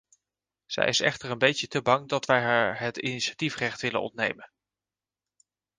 [0.65, 4.51] Zij is echter een beetje te bang dat wij haar het initiatiefrecht willen ontnemen.